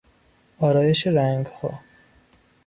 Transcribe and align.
آرایش 0.57 1.07
رنگها 1.07 1.79